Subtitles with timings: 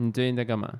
[0.00, 0.72] 你最近在干嘛？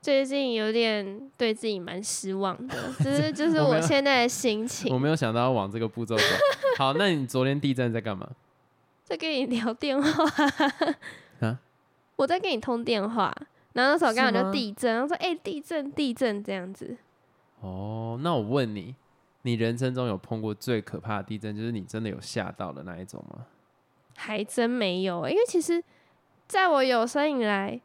[0.00, 4.98] 最近有点对自己蛮失望的，只 是就是我现在的心情我。
[4.98, 6.22] 没有想到要往这个步骤走。
[6.78, 8.28] 好，那你昨天地震在干嘛？
[9.04, 10.24] 在跟你聊电话
[11.40, 11.58] 啊，
[12.16, 13.34] 我在跟你通电话，
[13.72, 16.96] 然后那时候刚好就地震，然后说哎、地震地震这样子，
[17.60, 18.94] 哦，那我问你，
[19.42, 23.46] 你人生中有碰过最可怕的地震，就是你真的有吓到的那一种吗？
[24.16, 25.82] 还真没有、欸因为其实
[26.46, 27.80] 在我有生以来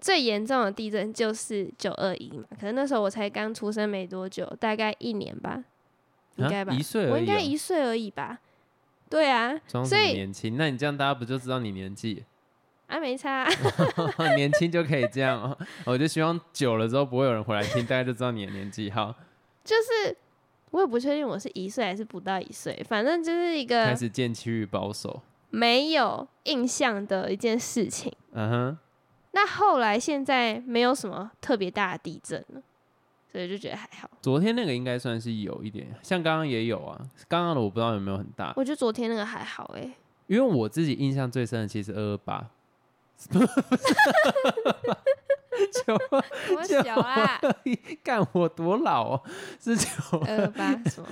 [0.00, 5.64] 最严重的地震就是九二一嘛，可能那时候我才刚出生没多久，大概一年吧，
[6.36, 8.38] 应该吧，啊一岁我应该一岁而已吧，
[9.08, 10.56] 对啊，装年轻？
[10.56, 12.24] 那你这样大家不就知道你年纪？
[12.86, 13.44] 啊没差，
[14.36, 15.58] 年轻就可以这样哦。
[15.86, 18.88] 我就希望久了之后不会有人回来听，大家就知道你的年纪。
[18.92, 19.12] 好，
[19.64, 20.16] 就是
[20.70, 25.20] 我也不确定我是一岁还是不到一岁，反正就是一个开始渐趋于保守。
[25.50, 28.12] 没有印象的一件事情。
[28.32, 28.78] 嗯哼，
[29.36, 32.62] 那后来现在没有什么特别大的地震了，
[33.30, 34.08] 所以就觉得还好。
[34.22, 36.98] 昨天那个应该算是有一点，像刚刚也有啊。
[37.28, 39.92] 刚刚的我不知道有没有很大，我觉得昨天那个还好哎、
[40.26, 42.48] 因为我自己印象最深的其实二二八。
[45.84, 45.94] 九
[46.56, 47.38] 我小啊，
[48.02, 49.22] 干我多老哦，
[49.60, 49.88] 是九
[50.26, 51.08] 二八什么？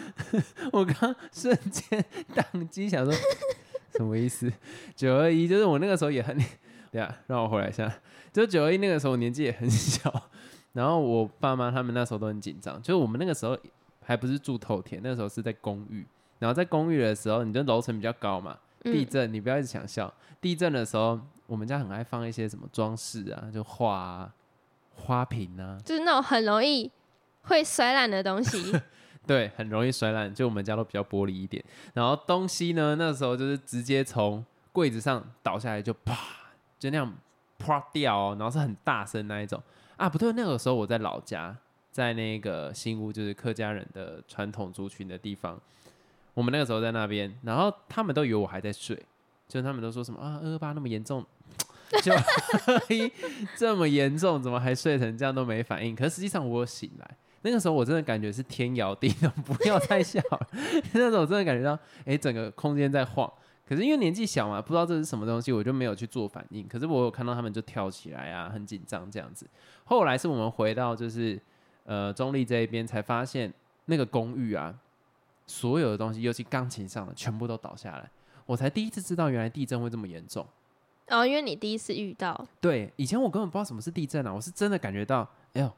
[0.72, 2.02] 我刚瞬间
[2.34, 3.12] 宕机，想说
[3.96, 4.50] 什么意思？
[4.96, 6.38] 九二一就是我那个时候也很，
[6.94, 7.92] 对啊，让我回来一下，
[8.32, 10.30] 就九二一那个时候年纪也很小，
[10.74, 13.58] 然后我爸妈他们那时候都很紧张，就是我们那个时候
[14.00, 16.06] 还不是住透天，那个时候是在公寓，
[16.38, 24.32] 然后在公寓的时候，你的楼层比较高嘛，地嗯，震你不要一直想笑，地震的时候我们家很爱放一些什么装饰啊，就画啊、
[24.94, 26.88] 花瓶啊，就是那种很容易
[27.42, 28.72] 会摔烂的东西。
[29.26, 31.64] 对，很容易摔烂，就我们家都比较玻璃一点。
[31.94, 36.14] 然后东西呢，那时候就是直接从柜子上倒下来，就啪，
[36.84, 37.10] 就那样
[37.58, 39.58] 啪掉，然后是很大声那一种
[39.96, 40.06] 啊。
[40.06, 41.56] 不对，那个时候我在老家，
[41.90, 45.58] 在那个新屋，就是客家人的传统族群的地方。
[46.34, 49.02] 我们那个时候在那边，然后他们都以为我还在睡，
[49.48, 51.24] 就他们都说什么啊，二二八那么严重，
[52.04, 52.12] 就
[53.56, 55.96] 这么严重，怎么还睡成这样都没反应？
[55.96, 57.16] 可是实际上我醒来。
[57.40, 60.20] 那个时候我真的感觉是天摇地动， 不要再笑。
[60.92, 63.32] 那时候我真的感觉到，哎、整个空间在晃。
[63.66, 66.68] 可是因为年纪小嘛，不知道这是什么东西，我就没有去做反应。
[66.68, 69.46] 可是我有看到他们就跳起来啊，很紧张这样子。
[69.84, 71.40] 后来是我们回到就是
[71.84, 73.52] 呃中立这一边，才发现
[73.86, 74.74] 那个公寓啊，
[75.46, 78.10] 所有的东西，尤其钢琴上的，全部都倒下来。
[78.46, 80.46] 我才第一次知道，原来地震会这么严重。
[81.08, 85.70] 哦，因为你第一次遇到，对，以前我根本不知道什么是地震啊，我是真的感觉到，哎呦，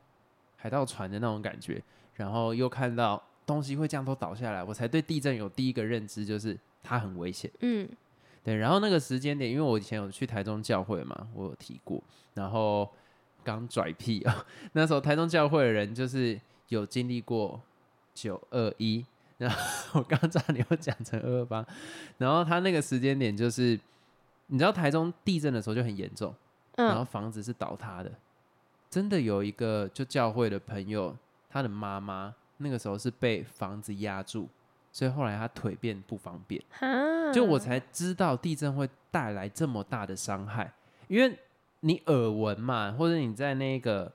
[0.56, 1.82] 海盗船的那种感觉，
[2.14, 7.50] 然后又看到东西会这样都倒下来，我才对地震有第一个认知，就是它很危险。
[7.60, 7.88] 嗯，
[8.42, 12.02] 对，然后那个时间点，因为我以前有去台中教会嘛，我有提过，
[12.34, 12.90] 然后
[13.44, 17.60] 刚拽屁啊，那时候台中教会的人就是有经历过
[18.12, 19.06] 九二一，
[19.38, 19.58] 然后
[20.00, 21.64] 我刚刚差点又讲成二二八，
[22.18, 23.78] 然后他那个时间点就是，
[24.48, 26.34] 你知道台中地震的时候就很严重。
[26.76, 28.12] 然后嗯，房子是倒塌的。
[28.90, 31.16] 真的有一个就教会的朋友，
[31.48, 34.48] 他的妈妈那个时候是被房子压住，
[34.92, 36.62] 所以后来他腿变不方便。
[37.32, 40.72] 就我才知道地震会带来这么大的伤害，
[41.08, 41.38] 因为
[41.80, 44.10] 你耳闻嘛，或者你在那个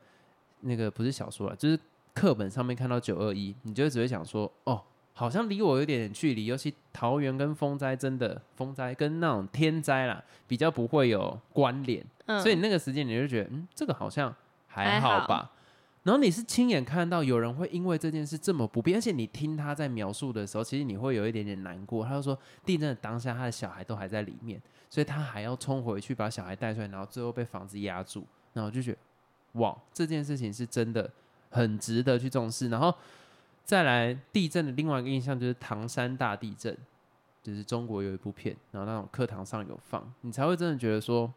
[0.61, 1.79] 那个不是小说了，就是
[2.13, 4.81] 课本上面看到九二一，你就只会想说，哦，
[5.13, 12.03] 好像离我有点点距离，尤其桃园跟风灾真的风灾跟那种天灾啦，比较不会有关联。
[12.25, 14.33] 嗯，所以那个时间你就觉得，嗯，这个好像
[14.67, 15.51] 还好吧。
[16.03, 22.03] 然后你是亲眼看到有人会因为这件事这么不便，而且你听他在描述的时候，其实你会有一点点难过。
[22.03, 28.25] 他就说，地震的当下，他的小孩都还在里面，所以他还要冲回去把小孩带出来，然后最后被房子压住。
[28.53, 28.97] 然后我就觉得，
[29.59, 31.07] 哇，这件事情是真的
[31.49, 32.69] 很值得去重视。
[32.69, 32.91] 然后
[33.63, 36.75] 再来地震的另外一个印象就是唐山大地震，
[37.43, 41.31] 就是中国有一部片，然后那种课堂上有放，你才会真的觉得说。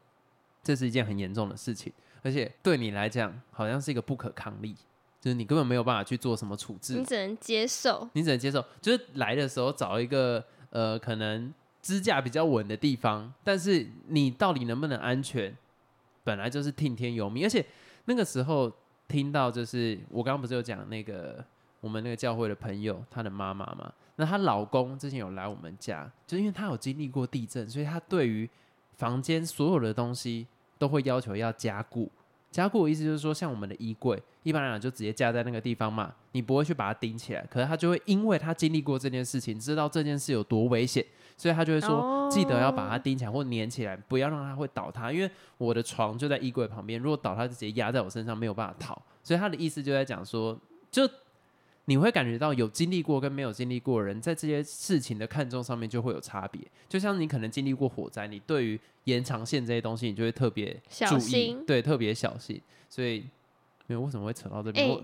[0.67, 1.93] 这是一件很严重的事情，
[2.25, 4.75] 而且对你来讲好像是一个不可抗力，
[5.21, 11.53] 就是你根本没有办法去做什么处置你，只能接受，你只能接受，就是来的时候找一个呃可能
[11.83, 15.55] 支架比较稳的地方，但是你到底能不能安全，
[16.25, 17.65] 本来就是听天由命，而且
[18.07, 18.73] 那个时候
[19.07, 21.45] 听到就是我刚刚不是有讲那个
[21.81, 28.49] 我们那个教会的朋友，他的妈妈嘛，那她老公之前有来我们家，就因为他有经历过地震，所以他对于
[28.97, 30.47] 房间所有的东西
[30.79, 32.11] 都会要求要加固。
[32.55, 37.45] 加固的意思就是说，像我们的衣柜，一般来讲就直接架在那个地方嘛，你不会去把它钉起来。
[37.51, 41.05] 可是他就会因为他经历过这件事情，知道这件事有多危险，
[41.37, 49.03] 所以他就会说、哦记得要把它钉起来或粘起来，不要让它会倒塌，因为我的床就在衣柜旁边，如果倒塌就直接压在我身上，没有办法逃。
[49.23, 50.57] 所以他的意思就在讲说，
[50.91, 51.03] 就
[51.87, 56.61] 你会感觉到有经历过跟没有经历过的人，在这些事情的看重上面就会有差别。
[56.89, 62.61] 就像你可能经历过火灾，你对于延长线这些东西，你就会特别小心对，特别小心。
[62.89, 63.27] 所以，
[63.87, 64.91] 没有为什么会扯到这边？
[64.91, 65.01] 哎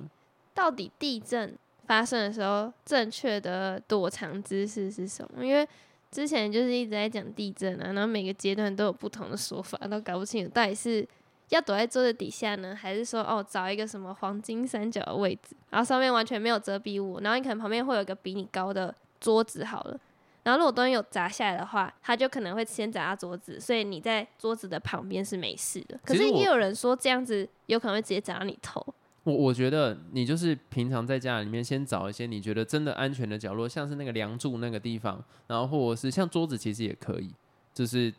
[0.52, 1.56] 到底地震
[1.86, 5.46] 发生的时候，正确的躲藏姿势是什么？
[5.46, 5.66] 因为
[6.10, 11.06] 之前就是一直在讲地震啊，然后每个阶段都有不同的说法，都搞不清楚到底是
[11.50, 20.00] 要躲在桌子底下呢，还是说哦找一个什么黄金三角的位置，然后上面完全没有遮蔽物，然后你可能旁边会有一个比你高的桌子好了。
[20.42, 26.00] 然后如果东西有砸下来的话，它就可能会先砸到桌子，所以你在桌子的旁边是没事的。
[26.02, 28.82] 可是也有人说这样子有可能会直接砸到你头。
[29.24, 37.30] 我我觉得你就是平常在家里面先找一些你觉得真的安全的角落，像是那个梁柱那个地方，然后或者是像桌子，其实也可以。
[37.74, 38.12] 就是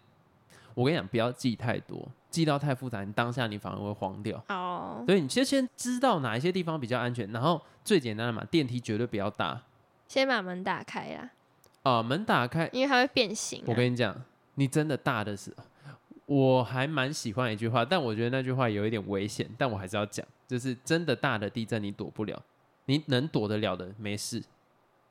[0.74, 4.44] 我跟你讲，不要记太多，记到太复杂，你当下你反而会慌掉。
[4.50, 9.62] 哦，所以你先先知道哪一些地方比较安全，然后最简单的嘛，电梯绝对不要搭
[10.08, 11.30] 先把门打开啦，
[11.84, 12.70] 啊、门打开。
[12.74, 13.66] 因为它会变形、啊。
[13.68, 14.16] 我跟你讲，
[14.56, 15.64] 你真的大的时候，
[16.26, 22.42] 我还蛮喜欢一句话，但我觉得那句话有一点危险，但我还是要讲，就是真的大的地震你躲不了，
[22.86, 24.42] 你能躲得了的没事，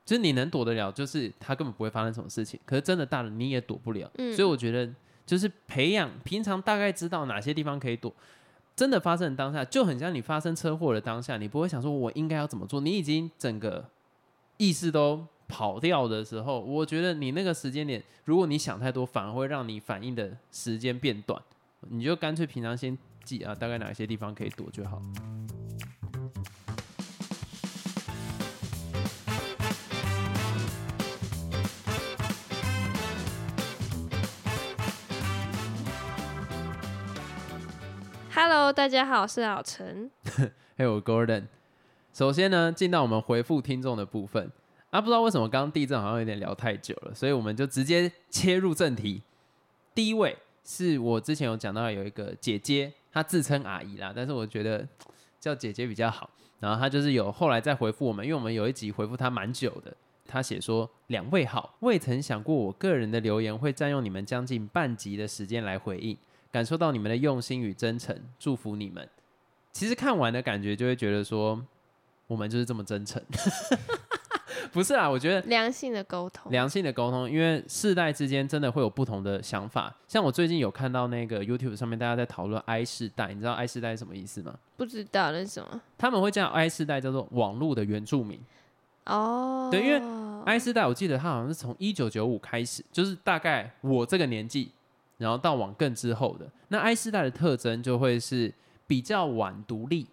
[0.05, 2.61] 就是你能躲得了，就是它根本不会发生什么事情。
[2.65, 4.91] 可是真的大了你也躲不了，嗯所以我觉得
[5.31, 8.13] 就是培养平常大概知道哪些地方可以躲。
[8.75, 13.89] 真的发生当下，就很像你发生车祸的当下，你不会想说我应该要怎么做，你已经整个
[14.57, 21.41] 意识都跑掉的时候，我觉得你那个时间点，如果你想太多，反而会让你反应的时间变短。
[21.91, 25.01] 你就干脆平常先记啊，大概哪些地方可以躲就好。
[38.43, 40.11] Hello，大家好，我是老陈。
[40.75, 41.45] 还有 Gordon。
[42.11, 44.51] 首先呢，进到我们回复听众的部分
[44.89, 49.21] 啊，不知道为什么刚刚地震好像有点聊太久了，所以我们就直接切入正题。
[49.95, 50.35] 第一位
[50.65, 54.89] 是我之前有讲到有一个姐姐，她自称阿姨啦，但是我觉得
[55.39, 56.31] 叫姐姐比较好。
[56.61, 59.95] 然后她就是有后来再回复我们，因为我们有一集回复她蛮久的。
[60.27, 66.17] 她写说：“两位好，未曾想过我个人的留言会占用你们将近半集的时间来回应，
[66.51, 69.09] 感受到你们的用心与真诚，祝福你们。”
[69.73, 71.65] 其实看完的感觉就会觉得说，
[72.27, 73.23] 我们就是这么真诚。
[74.73, 79.93] 不是啊，我觉得良性的沟通，良性的沟通，因为世代之间真的会有不同的想法。
[80.07, 84.55] 像我最近有看到那个 YouTube 上面大家在讨论 I 世代，你知道 I 世代是什么意思吗？
[84.77, 88.41] 不知道那是什么他们会叫 I 世代叫做网络的原住民。
[89.07, 89.69] 哦。
[89.73, 90.01] 对因为
[90.45, 94.71] I 世代我记得他好像是从一九九五开始，就是大概我这个年纪，
[95.21, 96.51] 然后到往更之后的。
[96.69, 98.53] 那 I 世代的特征就会是
[98.87, 100.07] 比较晚独立。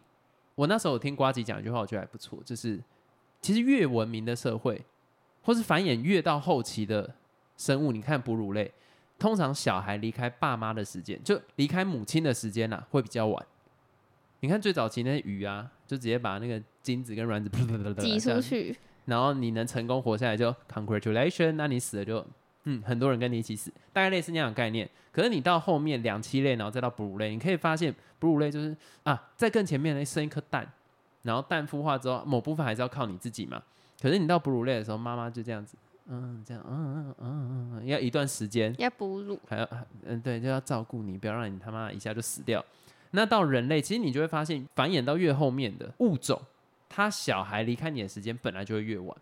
[0.55, 2.77] 我那时候有听瓜吉讲一句话，我觉得还不错，就是
[3.41, 4.83] 其实越文明的社会，
[5.43, 7.15] 或是繁衍越到后期的
[7.55, 8.71] 生物，你看哺乳类，
[9.17, 13.45] 通常小孩离开爸妈的时间，就离开母亲的时间呐、会比较晚。
[14.41, 17.49] 你看最早期那些鱼啊，就直接把那个精子跟卵子
[17.97, 18.75] 挤出去，
[19.05, 22.25] 然后你能成功活下来就 congratulation，那你死了就
[22.69, 24.87] 嗯很多人跟你一起死，大概类似那样的概念。
[25.13, 30.69] 可是你到后面两栖类，然后再到哺乳类，你可以发现哺乳类就是啊，在更前面的生一颗蛋，
[31.23, 33.63] 然后蛋孵化之后，某部分还是要靠你自己嘛。
[34.01, 35.77] 可是你到哺乳类的时候，妈妈就这样子，
[36.07, 39.67] 嗯，这样，嗯嗯嗯嗯嗯，要一段时间，要哺乳，还要
[40.05, 42.63] 嗯对，就要照顾你，不要让你他妈一下就死掉。
[43.11, 46.39] 那到人类，其实你就会发现，繁衍到越后面的物种，
[46.89, 49.17] 它小孩离开你的时间本来就会越晚。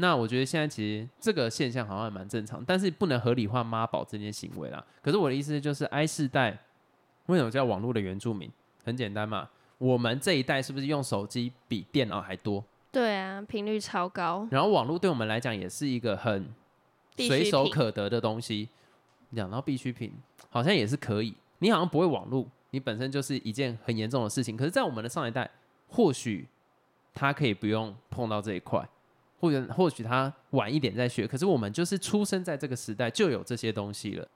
[0.00, 4.84] 那我觉得现在其实这个现象好像还蛮正常，但是不能合理化妈宝这件行为啦。
[5.02, 6.58] 可是我的意思就是，I 世代
[7.26, 8.50] 为什么叫网络的原住民？
[8.84, 12.64] 很简单嘛，我们这一代是不是用手机比电脑还多？
[12.90, 16.52] 对啊，频率超高，然后网络对我们来讲也是一个很
[17.16, 18.68] 随手可得的东西。
[19.32, 20.12] 讲到必需品，
[20.48, 21.32] 好像也是可以。
[21.60, 24.56] 你好像不会网络，你本身就是一件很严重的事情。
[24.56, 25.48] 可是，在我们的上一代，
[25.86, 26.48] 或许
[27.14, 28.84] 他可以不用碰到这一块，
[29.40, 31.26] 或者或许他晚一点再学。
[31.26, 34.28] 可是我们就是出生在这个时代就有这些东西了。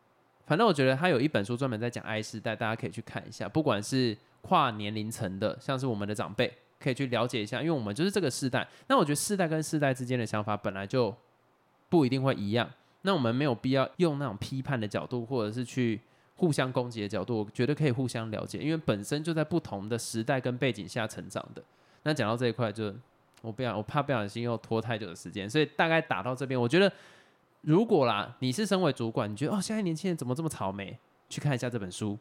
[0.47, 3.49] 反正我觉得他有一本书专门在讲 I 世代，大家可以去看一下。
[3.49, 8.67] 不管是跨年龄层的，像是我们的长辈，可以去了解一下，因为我们就是这个世代。
[8.89, 11.15] 那我觉得世代跟世代之间的想法本来就
[11.89, 12.71] 不一定会一样。
[13.03, 16.01] 那我们没有必要用那种批判的角度，或者是去
[16.37, 21.63] 互相攻击的角度，我觉得可以互相了解，因为本身就在不同的时代跟背景下成长的。
[22.03, 22.95] 那讲到这一块就，
[23.45, 26.91] 我不想，我怕不小心又拖太久的时间，所以大概打到这边，我觉得
[27.61, 30.99] 如果啦，你是身为主管，你觉得哦，现在年轻人怎么这么草莓？
[31.29, 32.19] 去看一下这本书，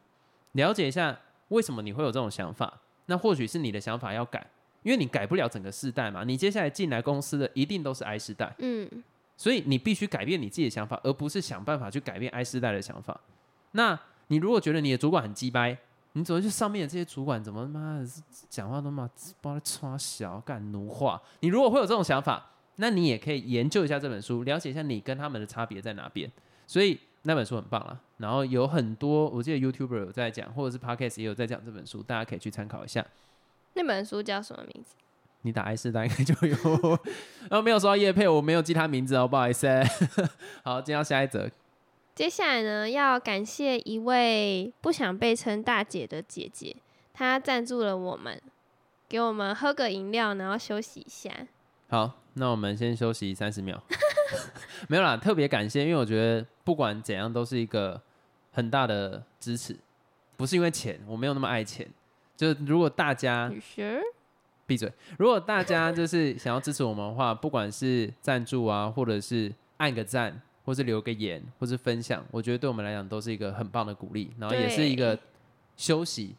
[0.52, 1.16] 了解一下
[1.48, 2.80] 为什么你会有这种想法。
[3.06, 4.44] 那或许是你的想法要改，
[4.82, 6.24] 因为你改不了整个世代嘛。
[6.24, 8.88] 你接下来进来公司的一定都是 I 世代，嗯，
[9.36, 13.20] 所以你必须改变你自己的想法，而不是想办法去改变 I 世代的想法。
[13.72, 15.76] 那你如果觉得你的主管很鸡掰，
[16.16, 18.06] 你走去上面的这些主管怎么妈的
[18.48, 21.20] 讲话都嘛把他穿小干奴化？
[21.40, 26.30] 你如果会有这种想法，那你也可以研究一下这本书，了解一下你跟他们的差别在哪边。
[26.66, 33.04] 所以那本书很棒啦，然后有很多我记得 YouTuber 有在讲，或者是 Podcast 也有在讲这本书，大家可以去参考一下。
[33.74, 34.94] 那本书叫什么名字？
[35.42, 36.56] 你打四大应该就有，
[37.50, 39.68] 然 后没有说到叶配，我没有记他名字哦，不好意思。
[40.64, 41.50] 好，接到下一则。
[42.14, 46.76] 接下来呢，要感谢一位不想被称大姐的姐姐，
[47.12, 48.40] 她赞助了我们，
[49.08, 51.30] 给我们喝个饮料，然后休息一下。
[51.88, 53.82] 好，那我们先休息三十秒。
[54.88, 58.00] 没有啦，特别感谢，因为我觉得不管怎样都是一个
[58.52, 59.76] 很大的支持，
[60.36, 61.88] 不是因为钱，我没有那么爱钱。
[62.36, 63.52] 就是如果大家？
[64.66, 75.18] 闭嘴，如果大家就是想要支持我们的话，不管是赞助啊，或者是按个赞，或是留个言，或是分享，我觉得对我们来讲都是一个很棒的鼓励，然后也是一个
[75.76, 76.34] 休息。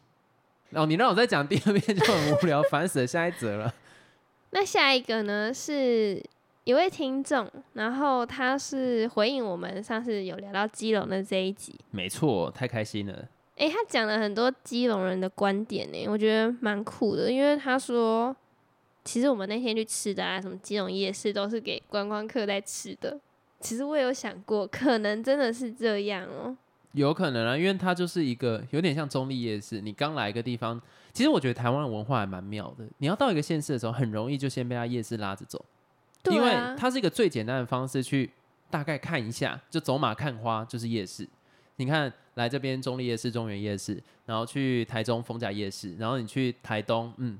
[0.70, 3.06] 哦，你让我再讲第二遍就很无聊，烦死了。
[3.06, 3.72] 下一则了。
[4.50, 6.20] 那下一个呢，是
[6.64, 11.74] 一位听众，然后他是回应我们上次有聊到基隆的这一集。
[11.92, 13.28] 没错，太开心了。
[13.56, 17.30] 诶，他讲了很多基隆人的观点呢，我觉得蛮酷的。
[17.30, 18.34] 因为他说，
[19.04, 23.18] 其实我们那天去吃的啊，什么基隆夜市都是给观光客在吃的。
[23.60, 26.56] 其实我有想过，可能真的是这样哦。
[26.92, 29.80] 有可能啊，因为它就是一个有点像中立夜市。
[29.80, 30.80] 你刚来一个地方，
[31.12, 32.86] 其实我觉得台湾的文化还蛮妙的。
[32.98, 35.62] 你要到一个县市的时候，很容易就先被它夜市拉着走，
[36.30, 38.30] 因为它是一个最简单的方式去
[38.70, 41.28] 大概看一下，就走马看花就是夜市。
[41.76, 47.38] 你看，来这边中立夜市、中原夜市，然后去台中丰甲夜市，然后你去台东，嗯，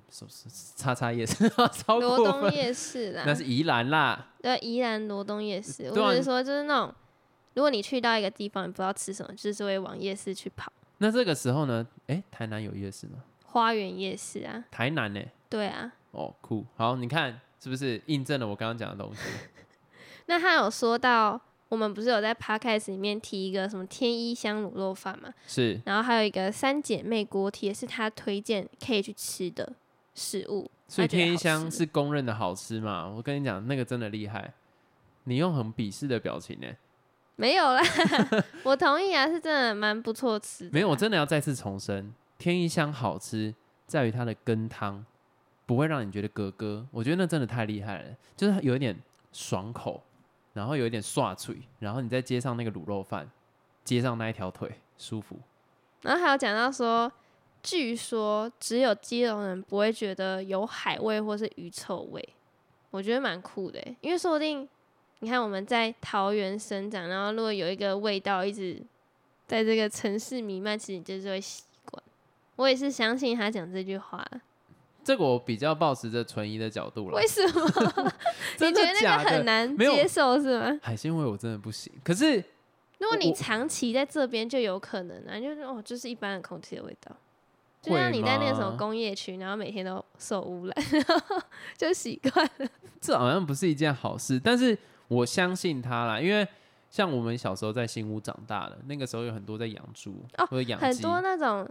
[0.75, 5.91] 叉叉夜市， 超罗东夜市啦，那是宜兰啦，对，宜兰罗东夜市。
[5.91, 6.95] 我是说，就是那种，
[7.53, 10.73] 如果你去到一个地方，你不知道吃什么，就是会往夜市去跑。
[10.99, 11.87] 那这个时候呢？
[12.07, 13.19] 哎，台南有夜市吗？
[13.45, 15.21] 花园夜市啊，台南呢？
[15.51, 15.93] 对啊。
[16.13, 19.21] 哦，酷，好，你看是不是印证了我刚刚讲的东西？
[20.25, 21.39] 那他有说到。
[21.69, 25.33] 我们不是有在 podcast 里面提一个什么天一香卤肉饭嘛？
[25.47, 25.81] 是。
[25.85, 29.73] 然后还有一个三姐妹锅贴，是他推荐可以去吃的
[30.15, 30.71] 食物。
[30.89, 33.09] 所以天一香是公认的好吃嘛？
[33.09, 34.53] 我跟你讲，那个真的厉害。
[35.25, 36.69] 你用很鄙视的表情呢？
[37.35, 37.83] 没有啦，
[38.63, 40.71] 我同意啊，是真的蛮不错吃。
[40.73, 43.53] 没有，我真的要再次重申，天一香好吃
[43.87, 45.05] 在于它的羹汤
[45.67, 46.87] 不会让你觉得咯咯。
[46.93, 48.97] 我觉得那真的太厉害了，就是有一点
[49.33, 50.01] 爽口。
[50.57, 53.31] 然后有一点刷脆，然后你再接上那个卤肉饭，
[53.85, 55.37] 接上那一条腿，舒服。
[56.01, 57.13] 然后还有讲到说，
[57.63, 62.27] 据说只有基隆人不会觉得有海味或是鱼臭味，
[62.91, 64.67] 我觉得蛮酷的，因为说不定
[65.19, 68.83] 你看我们在桃园生长，然后如果有一个味道一直
[69.47, 72.03] 在这个城市弥漫，其实你就是会习惯。
[72.57, 74.27] 我也是相信他讲这句话。
[75.07, 77.17] 这个我比较抱持着存疑的角度了。
[77.17, 77.63] 为什么？
[78.59, 80.77] 你觉得那个很难接受是吗？
[80.83, 81.93] 海鲜味我真的不行。
[82.03, 82.35] 可是
[82.99, 87.15] 如果你长期在这边，就有可能啊，就是哦，就是一般的空气的味道。
[87.81, 90.75] 就像你在那个什么工业区，然后每天都受污染，
[91.79, 92.69] 就习惯了。
[93.01, 96.45] 这好像不是一件好事，但是我相信他啦，因为
[96.91, 100.17] 像我们小时候在新屋长大的，那个时候有很多在养猪
[100.51, 101.69] 或者养很多那种。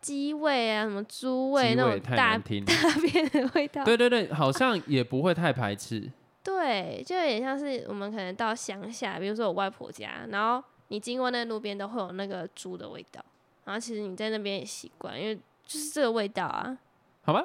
[0.00, 6.10] 鸡味啊，什么猪味那种大 大便的味道，对对对，好像也不会太排斥。
[6.42, 13.22] 对，就有点像是我们可能到乡下，比如说我外婆家，然后你经过那路边都会有那个猪的味道，
[13.64, 15.36] 然后其实你在那边也习惯，因为
[15.66, 16.78] 就是这个味道啊。
[17.22, 17.44] 好吧，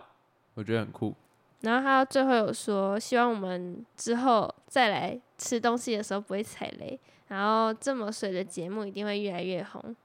[0.53, 1.13] 我觉得很酷。
[1.61, 9.95] 然后他最后有说，希望我们之后再来吃东西的时候不会踩雷，然后这么水的节目一定会越来越红，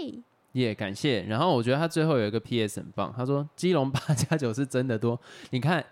[0.00, 0.22] 耶！
[0.62, 2.80] 也感谢，然后我觉得他最后有一个 P.S.
[2.80, 5.18] 很棒，他说基隆八加九是真的多。
[5.50, 5.84] 你看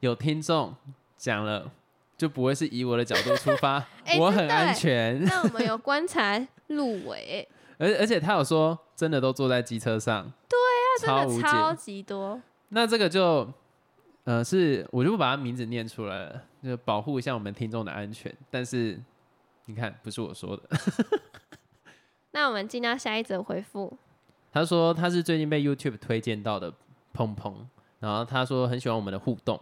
[0.00, 0.74] 有听众
[1.16, 1.70] 讲了，
[2.18, 3.86] 就不会是以我的角度出发，
[4.18, 5.24] 我很安全。
[5.24, 10.58] 那我们 有观察入围，而而且他有说真的都坐在机车上，对
[11.08, 12.42] 啊，真的超级多。
[12.70, 13.48] 那这个就
[14.24, 18.34] 呃是我就不把他名字念出来了，就保护一下我们听众的安全。
[18.50, 19.00] 但是
[19.66, 20.62] 你看，不是我说的。
[22.32, 23.96] 那我们进到下一则回复。
[24.52, 26.72] 他说他是最近被 YouTube 推荐到的
[27.12, 27.66] 鹏鹏，
[28.00, 29.58] 然后他说很喜欢我们的互动。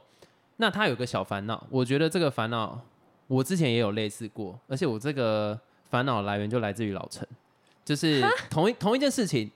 [0.56, 2.80] 那他有个小烦恼，我觉得这个烦恼
[3.28, 5.58] 我之前也有类似过，而且我这个
[5.88, 7.26] 烦恼来源就来自于老陈，
[7.84, 9.50] 就是同一同一件事情。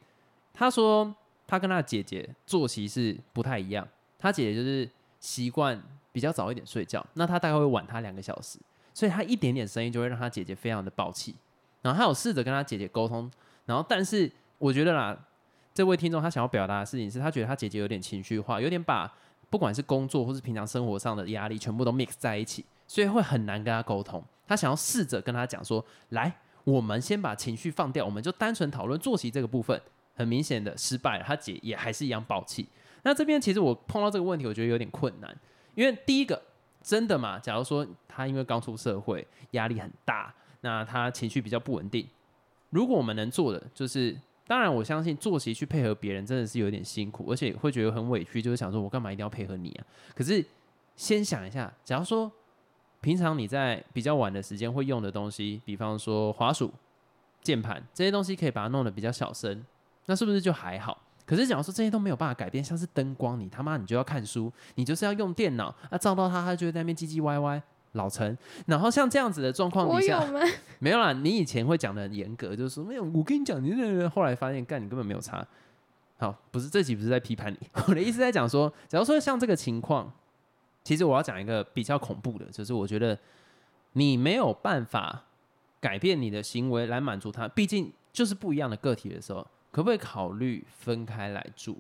[0.53, 1.13] 他说
[1.47, 3.87] 他跟他的姐姐作息是不太一样，
[4.19, 8.59] 他姐姐就是习惯比较早一点睡觉，那他大概会晚他两个小时，
[8.95, 11.35] 所以他一点点声音就会让他姐姐非常的暴气。
[11.85, 13.31] 然后他有试着跟他姐姐沟通，
[13.67, 15.15] 然后但是我觉得啦，
[15.75, 19.15] 这位听众他想要表达的事情是他觉得他姐姐有点情绪化，有点把
[19.51, 24.25] 不管是工作或是平常生活上的压力全部都 mix 在一起，所以会很难跟他沟通。
[24.47, 29.79] 他想要试着跟他讲说，来，我们先把情绪放掉，我们就单纯讨论作息这个部分。
[30.17, 32.65] 很明显的失败了，他姐也还是一样暴气。
[33.03, 35.37] 那这边其实我碰到这个问题，我觉得有点困难，
[35.75, 36.41] 因为第一个
[36.81, 40.33] 真的嘛，假如说他因为刚出社会，压力很大，
[40.65, 42.09] 那他情绪比较不稳定。
[42.71, 44.17] 如果我们能做的，就是
[44.47, 49.87] 当然我相信作息去配合别人真的是有点辛苦，而且会觉得很委屈，就是想说我干嘛一定要配合你啊？
[50.15, 50.43] 可是
[50.97, 52.33] 先想一下，假如说
[53.03, 56.73] 平常你在比较晚的时间会用的东西，比方说滑鼠、
[57.43, 59.63] 键盘这些东西，可以把它弄得比较小声。
[60.07, 61.01] 那是不是就还好？
[61.27, 67.63] 可是假如说这些都没有办法改变，像是灯光，你他妈你就要看书，你就是要用电脑，啊照到他，他就会在那边唧唧歪歪。
[67.95, 70.25] 老陈，然后像这样子的状况底下，
[70.79, 71.13] 没有啦。
[71.13, 73.03] 你以前会讲的很严格，就是说没有。
[73.13, 75.45] 我跟你讲，你后来发现干，你根本没有差。
[76.19, 77.59] 好，不是这集不是在批判你，
[77.89, 80.13] 我的意思在讲说，假如说像这个情况，
[80.85, 83.19] 其实我要讲一个比较恐怖的，就是我觉得
[83.95, 85.25] 你没有办法
[85.81, 89.47] 改变你的行为来满足他，毕竟就是不一样的个体的时候。
[89.71, 91.77] 可不可以考虑分开来住，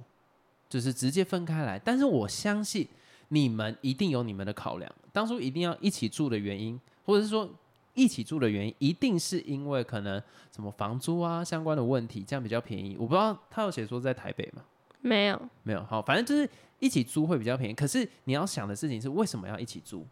[0.69, 1.79] 就是直接分开来？
[1.79, 2.89] 但是我相信
[3.29, 4.93] 你们一定有你们的考量。
[5.13, 7.49] 当初一定要一起住的原因，或者是说
[7.95, 12.97] 一起住的原因，一定是因为可能什么房租啊相关的问题，这样比较便宜。
[12.99, 14.65] 我不知道他有写说在台北吗？
[15.01, 15.85] 没有，没有。
[15.85, 17.75] 好，反正就是一起租会比较便宜。
[17.75, 20.07] 可是你要想的事情是为什么要一起租？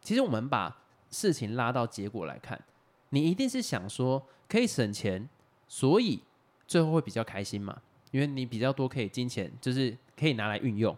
[0.00, 0.76] 其实我们把
[1.10, 2.60] 事情拉到结果来看，
[3.10, 5.28] 你一定是想说可以省钱，
[5.68, 6.20] 所以。
[6.70, 7.76] 最后会比较开心嘛？
[8.12, 10.96] 因为你比较多可以金钱，就是可以拿来运用。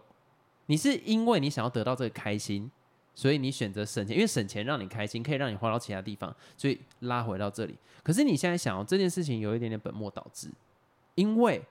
[0.67, 2.69] 你是因为你想要得到这个开心，
[3.13, 7.75] 所以你选择省钱，因为省钱让你开心，可以让你花到其他地方，所以拉回到这里。
[8.01, 10.49] 可是你现在想要这件事情有一点点本末倒置，
[11.15, 11.61] 因为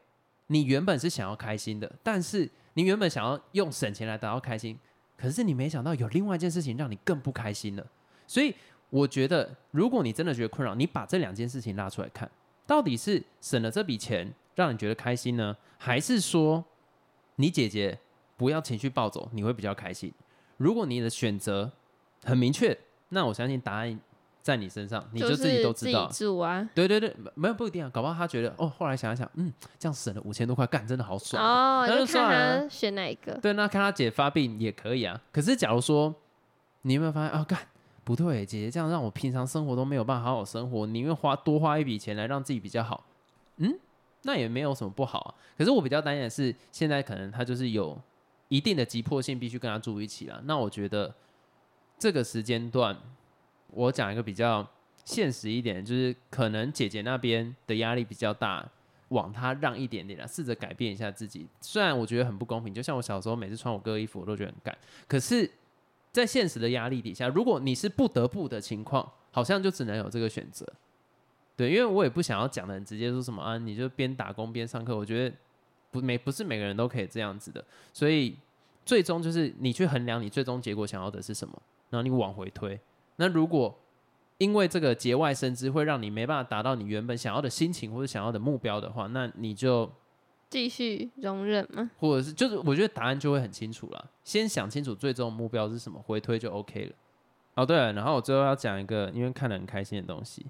[0.46, 4.78] 你原本是想要开心的，但是你原本想要用省钱来达到开心，
[5.16, 7.87] 可是你没想到有另外一件事情让你更不开心了。
[8.26, 8.55] 所以
[8.90, 12.31] 我觉得，如果你真的觉得困扰，你把这两件事情拉出来看。
[12.66, 16.64] 到底是省了这笔钱让你觉得开心呢，还是说
[17.37, 17.98] 你姐姐
[18.37, 20.12] 不要情绪暴走，你会比较开心？
[20.57, 21.71] 如果你的选择
[22.25, 22.77] 很明确，
[23.11, 23.99] 那我相信答案
[24.42, 26.09] 在你身上，你就自己都知道。
[26.09, 31.87] 住啊，对对对，没有不一定啊，搞不好他觉得哦，后来想一想，嗯，这样省了五千多块，干真的好爽哦。
[31.87, 33.33] 那就看他选哪一个。
[33.35, 35.21] 对，那看他姐发病也可以啊。
[35.33, 36.14] 可是假如说
[36.83, 37.59] 你有没有发现啊，干？
[38.05, 43.05] 不对，姐姐这样让我平常生活都没有办法好好生活，宁愿花多花一笔钱来让自己比较好，
[43.59, 43.79] 嗯，
[44.23, 45.35] 那也没有什么不好啊。
[45.57, 47.97] 可是我比较担心的是，现在可能他就是有
[48.53, 50.43] 一定的急迫性，必须跟他住一起了。
[50.45, 51.15] 那我觉得
[51.99, 52.97] 这个时间段，
[53.69, 54.69] 我讲一个比较
[55.05, 58.69] 现实一点，就是可能姐姐那边的压力比较大，
[59.09, 61.47] 往他让一点点啊，试着改变一下自己。
[61.61, 64.77] 虽然我觉得很不公平，就像我小时候每次穿我哥衣服，我都觉得很干，
[65.09, 65.51] 可是。
[66.12, 70.71] 在现实的压力底下，如果你是不得不的情况，好像就只能有这个选择。
[71.57, 74.95] 对，因为我也不想要讲的很直接，说什么啊，你就边打工边上课。
[74.95, 75.35] 我觉得
[75.92, 78.37] 不每不是每个人都可以这样子的，所以
[78.85, 82.81] 最终就是你去衡量你最终结果想要的是什么，然后你往回推。
[83.14, 83.78] 那如果
[84.38, 89.88] 因为这个节外生枝会让你没办法达到你原本想要的心情或者想要的目标的话，那你就。
[90.50, 91.90] 继续容忍吗？
[91.98, 94.11] 或者是就是，我觉得答案就会很清楚了。
[94.22, 96.92] 先想清楚最终目标是什么，回推就 OK 了。
[97.55, 100.44] 哦，对了，然后我最后要讲一个，因为看得很开心的东西。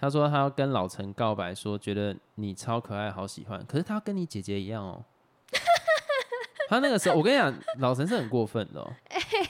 [0.00, 3.64] 他说他要跟老陈告白，说觉得你超可爱，好喜欢。
[3.66, 5.04] 可是他跟你姐姐一样哦。
[6.68, 8.80] 他那个时候，我跟你讲，老陈是很过分的。
[8.80, 8.90] 哦。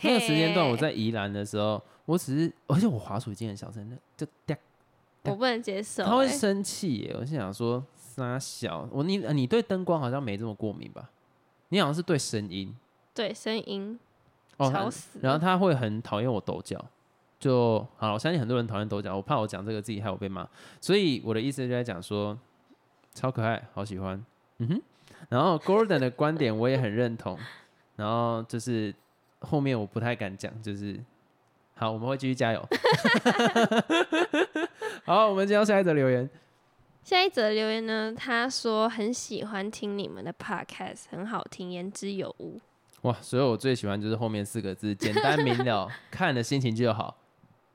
[0.02, 4.56] 那个时间段我在宜兰的时候，我只是，而且我滑鼠已经很小声了，就掉。
[5.22, 6.02] 我不能接受。
[6.02, 7.84] 他会生气耶，我心想说。
[8.12, 11.08] 傻小我你你对灯光好像没这么过敏吧？
[11.68, 12.76] 你好像是对声音，
[13.14, 13.98] 对声音
[14.58, 15.20] 吵死。
[15.22, 16.84] 然后他会很讨厌我抖脚，
[17.40, 18.12] 就好。
[18.12, 20.46] 我相信很多人讨厌抖脚，我怕我讲这个自己害我被骂。
[20.80, 22.38] 所以我的意思就在讲说，
[23.14, 24.24] 超可爱，好喜欢。
[24.58, 24.82] 嗯哼。
[25.28, 27.36] 然后 Gordon 的观点我也很认同。
[27.96, 28.94] 然后就是
[29.40, 30.98] 后面我不太敢讲，就是
[31.74, 32.68] 好，我们会继续加油。
[35.04, 36.28] 好，我们接到下一则留言。
[37.02, 38.14] 下一则留言呢？
[38.14, 42.60] 他说很喜欢听你们的 podcast，很好听，言之有物。
[43.02, 43.16] 哇！
[43.22, 47.16] 所以我最喜欢就是后面四个字，简单明了， 看的心情就好。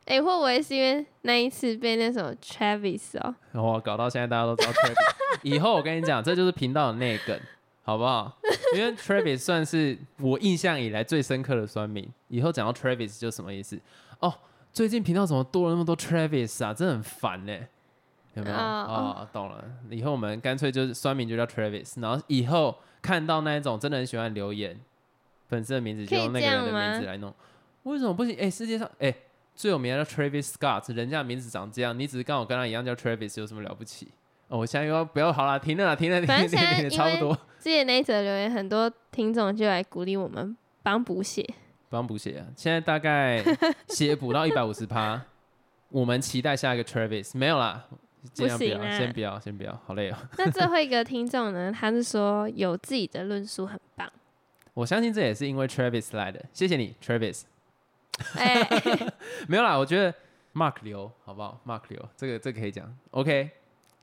[0.05, 3.35] 哎、会不会是因为那一次被那什么 Travis 哦？
[3.51, 4.95] 然后搞到现在大家都知道 Travis。
[5.41, 7.39] 以后我跟你讲，这就是频道的内梗，
[7.83, 8.37] 好不好？
[8.75, 12.07] 因为 Travis 算是我印象以来最深刻的酸民。
[12.27, 13.79] 以后讲到 Travis 就什么意思？
[14.19, 14.33] 哦，
[14.71, 16.73] 最近频道怎么多了那么多 Travis 啊？
[16.73, 17.57] 真的很烦呢、
[18.35, 18.55] 有没有？
[18.55, 19.63] 哦哦，懂了。
[19.89, 24.79] 以后我们干脆就是酸民就叫 Travis，然后以后看到那一种真的很喜欢留言，
[25.47, 27.33] 粉丝的名字就用那个人的名字来弄。
[27.83, 28.35] 为什么不行？
[28.39, 29.13] 哎、世界上哎、
[29.55, 34.09] 最有名的叫 Travis Scott，人家的名字长这样，你只是刚好跟他一样叫 Travis，有什么了不起？
[34.47, 37.33] 哦，我现在又要不要好了，停了啦，停了， 停了，停了，差不多。
[37.57, 41.43] 之前那一则留言，很多听众就来鼓励我们帮补写。
[41.89, 43.43] 帮补写啊，现在大概
[43.87, 45.19] 写补到一百五十趴，
[45.89, 47.85] 我们期待下一个 Travis 没有啦，
[48.33, 50.17] 尽量不要，不行啊先不要，先不要，好累哦。
[50.37, 54.11] 那最后一个听众呢，他是说有自己的论述很棒。
[54.73, 57.43] 我相信这也是因为 Travis 来的，谢谢你，Travis。
[58.37, 58.67] 哎、
[59.47, 60.13] 没有啦，我觉得
[60.53, 63.49] Mark 留好不好？Mark 留这个这个可以讲，OK，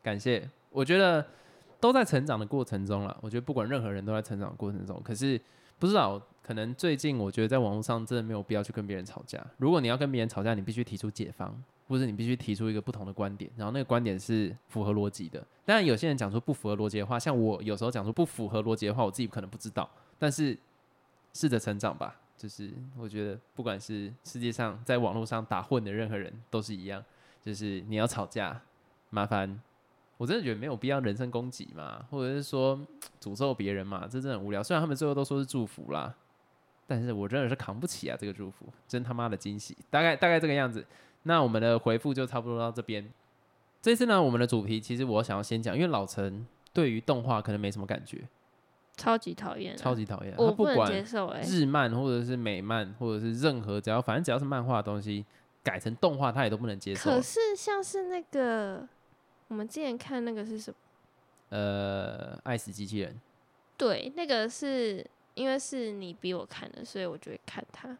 [0.02, 0.48] 感谢。
[0.70, 1.26] 我觉得
[1.80, 5.40] 都在成长的过程中了，我觉得不管任何人都在成长的过程中，可是
[5.78, 9.44] 不知道可能最近我觉得在网络上真的没有必要去跟别人吵架。
[9.58, 11.54] 如果你要跟别人吵架，你必须提出解方，
[11.88, 15.44] 或者你必须提出一个不同的观点，然后那个观点是符合逻辑的。
[15.64, 20.56] 当然，有些人讲出不符合逻辑的话，像我有时候讲出不符合逻辑的话，我自己可能不知道，但是
[21.32, 22.16] 试着成长吧。
[22.36, 27.04] 就是我觉得，不管是世界上在网络上打混的任何人都是一样，
[27.44, 28.60] 就是你要吵架，
[29.10, 29.60] 麻烦，
[30.16, 32.78] 我真的觉得没有必要人身攻击嘛，或者是说
[33.20, 34.62] 诅咒别人嘛，这真的很无聊。
[34.62, 36.14] 虽然他们最后都说是祝福啦，
[36.86, 40.84] 但是我真的是扛不起啊，这个祝福真他妈的惊喜，大概大概这个样子。
[41.24, 43.08] 那我们的回复就差不多到这边。
[43.80, 48.22] 这次呢，我们的主题其实我想要先讲，因为老陈对于动画可能没什么感觉，
[48.96, 55.24] 超级讨厌啊，超级讨厌，我不能他不管接受哎、日漫或者是美漫或者是任何只要反正只要是漫画的东西
[55.62, 57.20] 改成动画，他也都不能接受可。
[57.22, 58.86] 是像是那个
[59.48, 60.76] 我们之前看那个是什么？
[61.50, 63.20] 呃，爱死机器人，
[63.76, 67.96] 对，那个是因为是你逼我看的，所以我就会看它。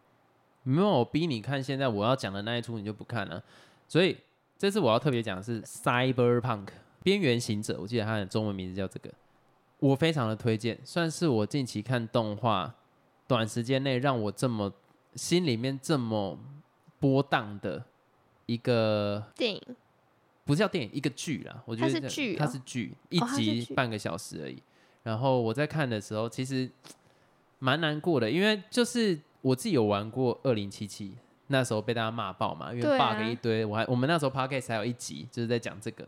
[0.62, 3.42] 没有我逼你看，现在我要讲的那一出你就不看了，
[3.88, 4.16] 所以
[4.56, 6.68] 这次我要特别讲的是 Cyberpunk
[7.02, 9.12] 边缘行者，我记得它的中文名字叫这个，
[9.82, 12.72] 我非常的推荐，算是我近期看动画
[13.26, 14.72] 短时间内让我这么
[15.16, 16.38] 心里面这么
[17.00, 17.84] 波荡的
[18.46, 19.60] 一个电影
[20.44, 21.60] 不是叫电影，一个剧啦。
[21.66, 24.62] 我觉它得这是剧哦它是剧，一集半个小时而已。
[25.02, 26.70] 然后我在看的时候，其实
[27.58, 31.12] 蛮难过的，因为就是我自己有玩过二零七七，
[31.48, 33.64] 那时候被大家骂爆嘛，因为 bug 一堆。
[33.64, 36.06] 我还我们那时候 podcast 还有一集就是在讲这个。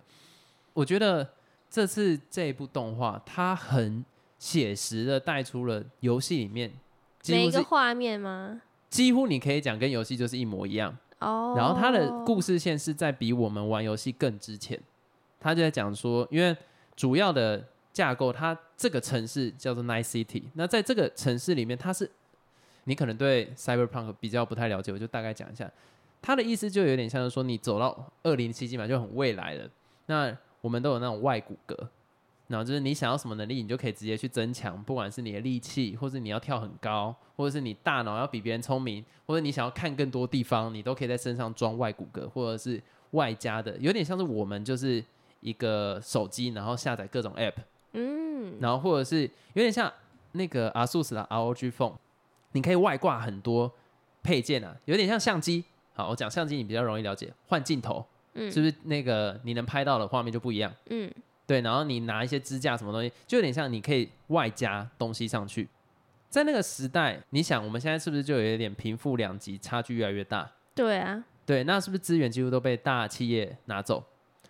[0.74, 1.28] 我觉得
[1.74, 4.04] 这次这一部动画，它很
[4.38, 6.70] 写实的带出了游戏里面
[7.20, 8.62] 几每一个画面吗？
[8.88, 10.96] 几乎你可以讲跟游戏就是一模一样。
[11.18, 14.80] 哦，然后它的故事线是在比我们玩游戏更之前，
[15.40, 16.56] 他就在讲说，因为
[16.94, 22.08] 主要的架构，它这个城市叫做 Night City，那在这个城市里面，它是
[22.84, 25.68] 你可能对 Cyberpunk 比较不太了解，我就大概讲一下，
[26.22, 29.68] 他的意思就有点像是说，你走到二零七七嘛，就很未来了，
[30.06, 31.76] 那我们都有那种外骨骼。
[32.46, 45.04] 然后就是你想要什么能力，你就可以直接去增强，不管是你的力气，或是你要跳很高，或者是你大脑要比别人聪明，或者你想要看更多地方，你都可以在身上装外骨骼，或者是外加的，有点像是我们就是
[45.40, 47.54] 一个手机，然后下载各种 app，
[47.92, 49.22] 嗯，然后或者是
[49.54, 49.90] 有点像
[50.32, 51.94] 那个 ASUS 的 ROG Phone，
[52.52, 53.72] 你可以外挂很多
[54.22, 55.64] 配件啊，有点像相机。
[55.94, 60.72] 好，我讲相机你比较容易了解，换镜头，嗯是不是那个你能拍到的画面就不一样？
[60.90, 61.10] 嗯
[61.46, 65.68] 对，然后你拿一些支架什么东西，就有点像你可以外加东西上去。
[66.30, 70.50] 在那个时代，你想我们现在是不是就有一点贫富两极差距越来越大？
[70.74, 74.02] 对啊，对，那是不是资源几乎都被大企业拿走？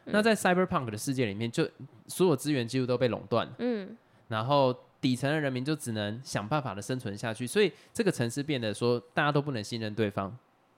[0.04, 1.68] 那在 Cyberpunk 的世界里面，就
[2.06, 3.96] 所有资源几乎都被垄断，嗯
[4.28, 10.34] 然后底层的人民就只能想办法的生存下去，所以这个城市变得说大家都不能信任对方，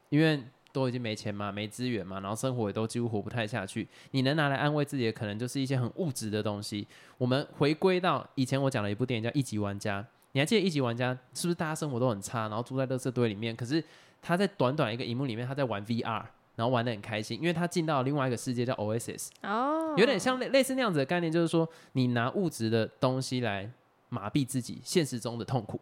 [0.09, 0.42] 因为
[0.77, 3.89] 都已经没钱嘛，没资源嘛，然后生活也都几乎活不太下去。
[4.11, 6.87] 你能拿来安慰自己的，可能就是一些很物质的东西。
[7.17, 13.57] 我们回归到以前我讲了一部电影叫《一级玩家》，你还记得《一级玩家》是不是大家生活都很差，然后住在垃圾堆里面？
[13.57, 13.83] 可是
[14.21, 16.23] 他在短短一个荧幕里面，他在玩 VR。
[16.57, 23.71] 然后玩的很开心，因为他进到另外一个世界叫 Oasis，哦，有点像类类似那样子的概念，就是说你拿物质的东西来
[24.09, 25.79] 麻痹自己现实中的痛苦。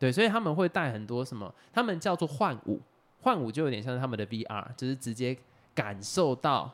[0.00, 2.80] 对，所以他们会带很多什么，他们叫做幻舞，
[3.22, 5.36] 幻舞就有点像是他们的 VR，就是直接
[5.74, 6.70] 感受到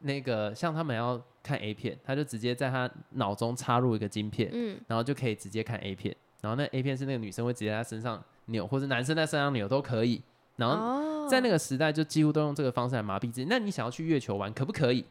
[0.00, 10.22] 那个像他们要看 A 片，他就直接在他脑中插入一个晶片，嗯然后就可以直接看 A 片，然后那 A 片是那个女生会直接在她身上扭，或者男生在身上扭都可以。
[10.56, 13.46] 然后哦，在那个时代就几乎都用这个方式来麻痹自己。
[13.48, 15.04] 那你想要去月球玩，可不可以？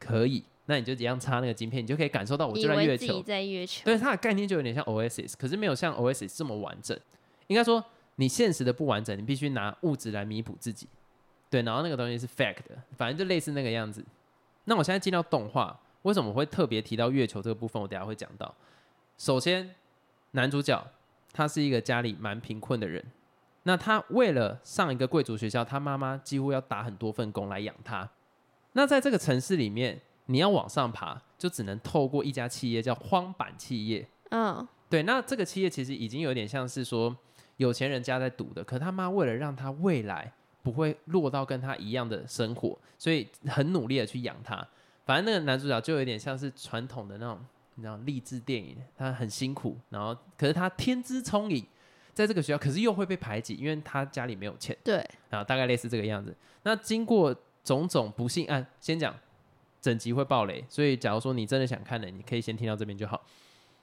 [0.00, 3.22] 可以，那你就一样插那个晶片，你就可以感受到我就在月球。
[3.22, 6.98] 在月球，对，它的概念就有点像 Oasis，可是没有像 Oasis 这么完整。
[7.46, 7.84] 应该说，
[8.20, 10.86] 你现实的不完整，你必须拿物质来弥补自己。
[11.48, 14.04] 对，然后那个东西是 fact 的，反正就类似那个样子。
[14.64, 17.80] 那我现在进到动画，为什么我会特别提到月球这个部分？
[17.80, 18.54] 我等下会讲到。
[19.16, 19.74] 首先，
[20.32, 20.86] 男主角
[21.32, 23.02] 他是一个家里蛮贫困的人，
[23.62, 28.06] 那他为了上一个贵族学校，他妈妈几乎要打很多份工来养他。
[28.74, 34.06] 那在这个城市里面，你要往上爬，就只能透过一家企业叫荒坂企业。
[34.28, 37.16] 嗯，对，那这个企业其实已经有点像是说
[37.60, 44.66] 有钱人家在赌的，可他妈为了让他未来不会落到跟他一样的生活，所以很努力的去养他。
[45.04, 47.38] 反正那个男主角就有点像是传统的那种，
[47.74, 51.62] 你知道励志电影，他很辛苦，然后可是他天资聪颖，
[52.14, 54.74] 在这个学校，可是又会被排挤，因为他家里没有钱。
[54.82, 56.34] 对，啊，大概类似这个样子。
[56.62, 59.14] 那经过种种不幸，啊，先讲
[59.82, 63.22] 整集会爆雷，所以假如说你真的想看的，你可以先听到这边就好，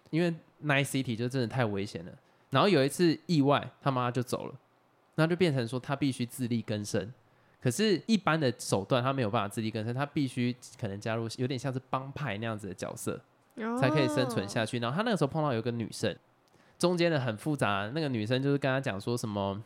[0.09, 2.11] 因为 Night City 就真的太危险了。
[2.49, 4.55] 然后有一次意外，他妈就走了，
[5.15, 7.11] 那就变成说他必须自力更生。
[7.59, 13.19] 可是，一般的手段他没有办法自力更生，他必须可能加入有点像是帮派那样子的角色，
[13.79, 14.47] 才可以生存哦。
[14.47, 14.79] 下去。
[14.79, 16.15] 然后他那个时候碰到有一个女生，
[16.77, 17.91] 中间的很复杂。
[17.93, 19.61] 那个女生就是跟他讲说什么，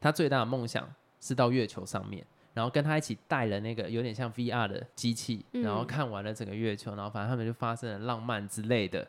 [0.00, 0.88] 他最大的梦想
[1.20, 9.06] 是到月球上面，然后跟他一起带了那个有点像 VR 的机器，嗯然后看完了整个月球，然后反正他们就发生了浪漫之类的。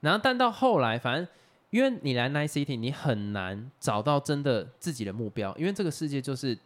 [0.00, 1.26] 然后但到后来，反正
[1.72, 6.56] 因为你来 Night City，你很难找到真的自己的目标，因为这个世界就是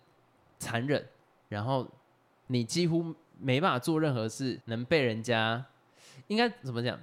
[0.58, 1.06] 残忍，
[1.48, 1.88] 然后
[2.48, 5.64] 你几乎没办法做任何事能被人家
[6.26, 6.98] 应该怎么讲？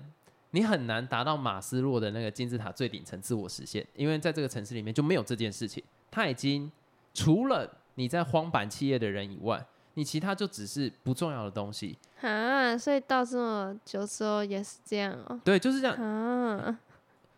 [0.51, 5.81] 你很难达到马斯洛的那个金字塔最顶层自我实现，因为在这个城市里面就没有这件事情。
[6.11, 6.69] 他已经
[7.13, 11.97] 除了你在荒坂企业的人以外，你其他就只是不重要的东西。
[12.21, 15.39] 啊，所以到这么久之后也是这样哦。
[15.43, 15.95] 对，就是这样。
[15.95, 16.79] 啊，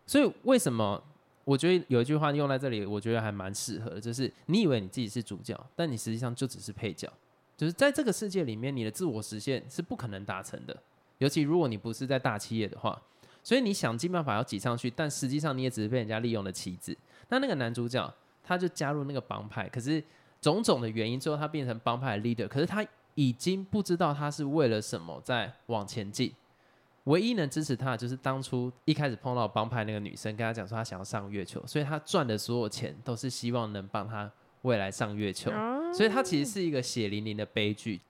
[0.06, 1.02] 所以为什么
[1.44, 7.12] 我觉得有一句话用在这里，我觉得还蛮适合的，就是你以为你自己是主角，但你实际上就只是配角。
[7.58, 10.76] 就是在这个世界里面，你的自我实现是不可能达成的，
[11.20, 13.02] 尤其如果你不是在大企业的话。
[13.44, 16.98] 所以你想尽办法要挤上去，但实际上你也只是被人家利用的棋子。
[17.30, 18.12] 那那个男主角
[18.44, 20.04] 他就加入那个帮派，可是
[20.42, 26.34] 种种的原因，最后他变成帮派的 leader，可是他已经不知道他是为了什么在往前进。
[27.06, 35.50] 唯一能支持他的就是当初一开始碰到帮派那个女生，跟他讲说他想要上月球，所以他赚的所有钱都是希望能帮他未来上月球。
[35.52, 38.02] 哦所以他其实是一个血淋淋的悲剧。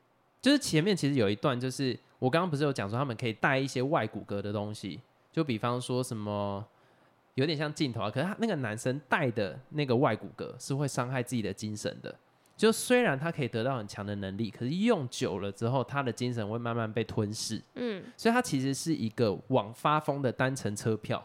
[0.42, 5.00] 就是前面其实有一段，就是我刚刚不是有讲说他们可以带一些外骨骼的东西，
[5.32, 6.66] 就比方说什么
[7.36, 12.16] 有点像镜头啊，可是他那个男生带的那个外骨骼是会伤害自己的精神的。
[12.58, 17.62] 就虽然他可以得到很强的能力，可是用久了之后，他的精神会慢慢被吞噬。
[17.74, 21.22] 嗯，所以他其实是一个往发疯的单程车票。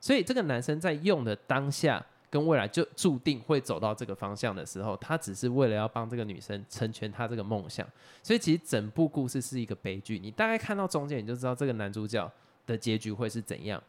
[0.00, 7.86] 所以这个男生在用的当下跟未来就注定会走到这个方向的时候，他只是为了要帮这个女生成全他这个梦想。
[8.22, 10.18] 所以其实整部故事是一个悲剧。
[10.18, 12.30] 你大概看到中间，你就知道这个男主角
[12.66, 13.82] 的结局会是怎样。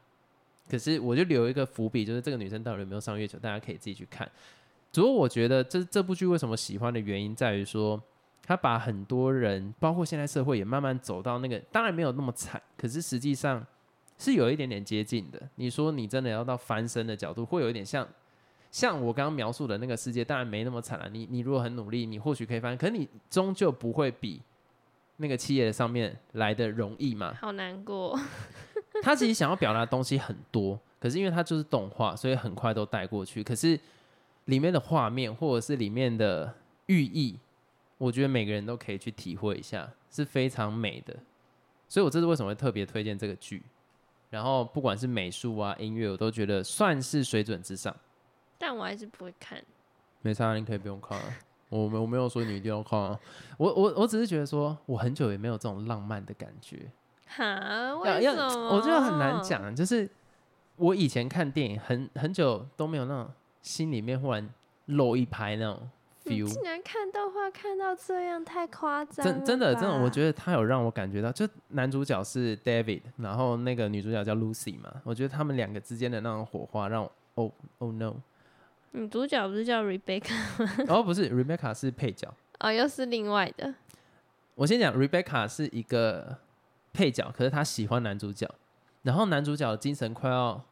[0.70, 4.30] 可是我就留一个伏笔，就是这个女生到底有没有上月球，大家可以自己去看。
[4.94, 8.00] 主要我觉得这这部剧为什么喜欢的原因在于说，
[8.46, 13.66] 他把很多人，包括现在社会也慢慢走到那个，当然没有那么惨，可是实际上
[14.20, 15.42] 是有一点点接近的。
[15.56, 18.08] 你说你真的要到翻身的角度，会有一点像
[18.70, 21.10] 像我刚刚描述的那个世界，当然没那么惨了。
[21.10, 24.40] 你你如果很努力，你或许可以翻身，可是你终究不会比
[25.18, 27.34] 那个企业的上面来的容易嘛。
[27.42, 28.20] 好难过。
[29.02, 33.44] 他其实想要表达的东西很多，可是因为他就是动画，所以很快都带过去。
[33.44, 33.80] 可是
[34.46, 36.54] 里面的画面或者是里面的
[36.88, 37.40] 寓意，
[37.98, 41.16] 我觉得每个人都可以去体会一下，是非常美的。
[41.88, 43.64] 所以我这是为什么会特别推荐这个剧。
[44.30, 47.96] 然后不管是美术啊、音乐，我都觉得算是水准之上。
[48.58, 49.64] 但我还是不会看。
[50.22, 51.26] 没差，你可以不用看啊。
[51.70, 53.20] 我没我没有说你一定要看啊。
[53.58, 56.92] 我我我只是觉得说，我很久也没有这种浪漫的感觉。
[57.28, 57.96] 哈？
[57.96, 58.76] 为什，么？
[58.76, 59.42] 我觉得很难。
[59.44, 60.10] 讲，就是
[60.78, 63.32] 我以前看电影很很久都没有那种
[63.64, 64.48] 心里面忽然
[64.86, 65.90] 漏一拍那种
[66.26, 78.14] feel，竟然看动画看到这样，太夸张真真的真的，我觉得得他有让我感觉到，就男主角是 David，然后那个女主角叫 Lucy 嘛，我觉得他们两个之间的那种火花让我哦哦 no，
[78.92, 80.86] 女主角不是叫 Rebecca 吗？
[80.94, 83.74] 哦不是 Rebecca 是配角，哦，又是另外的。
[84.56, 86.38] 我先讲 Rebecca 是一个
[86.94, 88.48] 配角，可是她喜欢男主角，
[89.02, 90.64] 然后男主角精神快要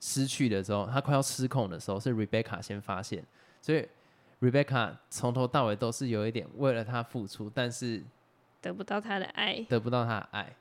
[0.00, 3.24] 失去的时候，他快要失控的时候，是 Rebecca 先发现，
[3.60, 3.86] 所以
[4.40, 8.02] Rebecca 从头到尾都是有一点为了他付出，但是
[8.60, 10.54] 得不到他的爱，得不到他的爱，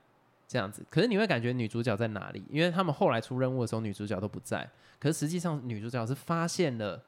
[0.47, 0.83] 这样子。
[0.89, 2.43] 可是你会感觉女主角在哪里？
[2.49, 4.67] 因为他们后来出任务的时候，女主角都不在。
[4.99, 7.03] 可是实际上，女主角是发现了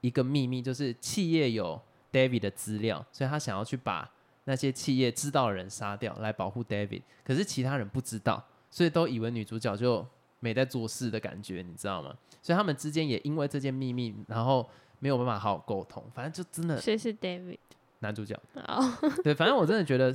[0.00, 1.80] 一个秘密，就是企业有
[2.12, 4.08] David 的资料，所以她想要去把
[4.44, 7.02] 那些企业知道的人杀掉，来保护 David。
[7.24, 10.06] 可是其他人不知道，所以都以为女主角就
[10.44, 12.14] 没在做事的感觉，你知道吗？
[12.42, 16.04] 所以他们之间也因为这件秘密，然后没有办法好好沟通。
[16.12, 17.56] 反正就真的谁是 David？
[18.00, 18.38] 男主角。
[18.66, 18.84] 哦，
[19.24, 20.14] 对，反正我真的觉得，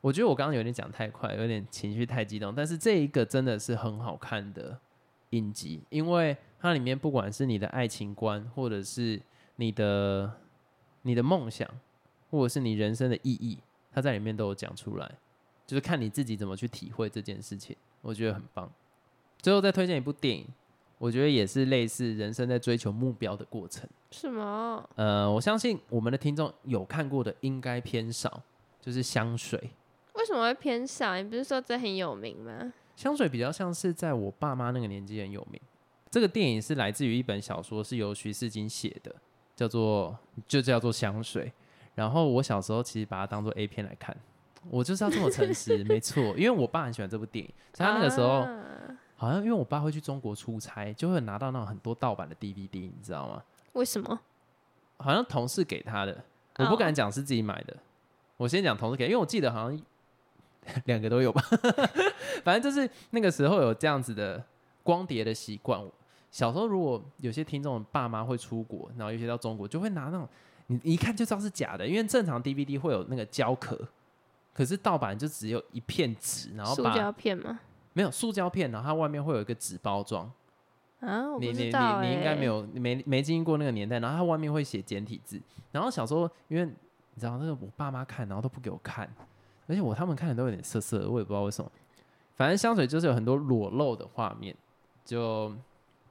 [0.00, 2.54] 我觉得我刚刚有点讲太快，有点情绪太激动。
[2.54, 4.78] 但是这一个真的是很好看的
[5.30, 9.20] 影集，因为它里面不管是你的爱情观，或者是
[9.56, 10.32] 你的
[11.02, 11.68] 你的梦想，
[12.30, 13.58] 或者是你人生的意义，
[13.92, 15.12] 它在里面都有讲出来，
[15.66, 18.72] 就是看你自己怎么去体会这件事情，我觉得很棒。
[19.40, 20.46] 最后再推荐一部电影，
[20.98, 23.88] 我觉得也是类似人生在追求目标的过程。
[24.10, 24.88] 什么？
[24.96, 28.42] 呃，我相信我们的听众有看过的应该偏少，
[28.80, 29.70] 就是香水。
[30.14, 31.16] 为什么会偏少？
[31.16, 32.72] 你不是说这很有名吗？
[32.96, 35.58] 香水比较像是在我爸妈那个年纪很有名。
[36.10, 39.14] 这个电影是来自于一本小说，是由徐世金写的，
[39.56, 41.50] 叫做就叫做香水。
[41.94, 44.14] 然后我小时候其实把它当做 A 片来看，
[44.68, 48.66] 我就是要这么诚实， 没错，因为我爸很喜欢这部电影，所以他那个时候、啊
[49.20, 53.42] 好像因为我爸会去中国出差，就会拿到那种很多盗版的 DVD，你知道吗？
[53.74, 54.18] 为什么？
[54.96, 56.24] 好像同事给他的，
[56.56, 57.76] 我不敢哦讲是自己买的。
[58.38, 59.78] 我先讲同事给，因为我记得好像
[60.86, 61.42] 两个都有吧。
[62.42, 64.42] 反正就是那个时候有这样子的
[64.82, 65.78] 光碟的习惯。
[66.30, 70.26] 小时候如果有些听众爸妈会出国，然后有些到中国，就会拿那种
[70.68, 73.78] 你一看就知道是假的，因为正常 DVD 会有那个胶壳，
[74.54, 77.60] 可是盗版就只有一片纸，然后塑把胶片吗？
[77.92, 80.30] 没有塑胶片，然后它外面会有一个纸包装。
[81.00, 82.44] 啊，我不你你你你应该没欸。
[82.44, 85.40] 有你没没经历过那个年代，然后它外面会写简体字，
[85.72, 89.10] 然后小时候因为你知道那个我爸妈看，然后都不给我看，
[89.66, 91.70] 而且我他们看的都有点涩涩的，我也不知道为什么。
[92.36, 94.54] 反正香水就是有很多裸露的画面，
[95.04, 95.54] 就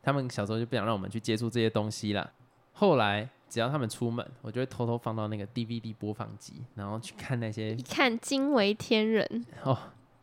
[0.01, 2.27] 他们小时候就不想让我们去接触这些东西啦。
[2.73, 9.77] 后来只要他们出门，我就会偷偷放到那个 DVD 播放机，然后去看那些一看惊为天人，哦，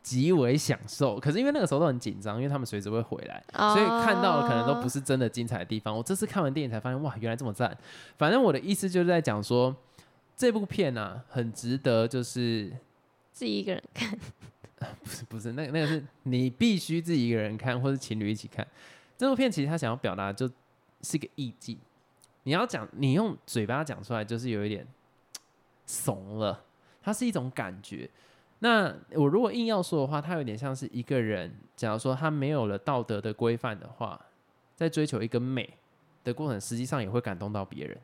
[0.07, 1.19] 极为享受。
[1.19, 5.01] 可是因为那个时候都很紧张，因为他们随时会回来，所以看到的可能都不是。
[5.07, 5.95] 真的精彩的地方。
[5.95, 7.77] 我这次看完电影才发现，哇，原来这么赞。
[8.17, 9.73] 反正我的意思就是在讲说，
[10.35, 12.69] 这部片呢、很值得，就是
[13.31, 14.19] 自己一个人看，
[15.01, 18.67] 不是不是那个那个是你必须自己一个人看，或是情侣一起看。
[19.17, 20.45] 这部片其实他想要表达就
[21.01, 21.77] 是一个意境，
[22.43, 24.85] 你要讲你用嘴巴讲出来，就是有一点
[25.85, 26.65] 怂了，
[27.01, 28.09] 它是一种感觉。
[28.59, 34.19] 那我如果硬要说的话，它有点像是一个人，假如说他没有了道德的规范的话，
[34.75, 35.71] 在追求一个美
[36.23, 37.97] 的过程，实际上也会感动到别人。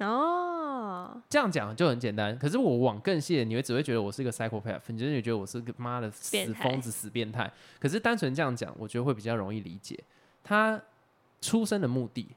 [0.00, 7.50] 哦，这样讲就很简单，可是我往更细的，你会只会觉得我是一个 psychopath，你就是觉得我是个妈的死疯子、死变态。
[7.80, 9.98] 可是单纯这样讲，我觉得会比较容易理解。
[10.44, 10.80] 他
[11.40, 12.28] 出生的目的，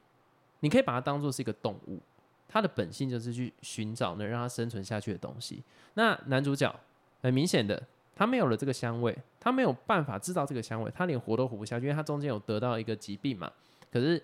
[0.60, 2.00] 你可以把它当做是一个动物，
[2.48, 5.62] 它的本性就是去寻找能让它生存下去的东西。
[5.94, 6.74] 那男主角
[7.22, 7.80] 很明显的，
[8.14, 13.50] 他没有了这个香味，他没有办法制造这个香味，他连活都活不下去，因为他中间有得到一个疾病嘛。
[13.90, 14.22] 可是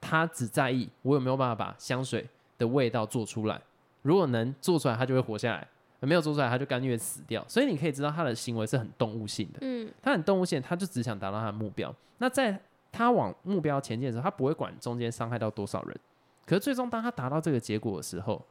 [0.00, 2.26] 他只在意我有没有办法把香水
[2.58, 3.60] 的味道做出来。
[4.02, 5.66] 如果能做出来，他就会活下来；
[6.00, 7.44] 没有做出来，他就甘愿死掉。
[7.48, 9.58] 所以你可以知道他的行为是很动物性的。
[9.62, 11.94] 嗯，他很动物性，他就只想达到他的目标。
[12.18, 12.58] 那在
[12.92, 15.98] 他往目标前进的时候，他不会管中间伤害到多少人。
[16.46, 18.44] 可是最终，当他达到这个结果的时候，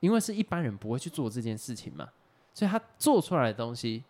[0.00, 2.08] 因为是一般人不会去做这件事情嘛，
[2.54, 4.02] 所以他做出来的东西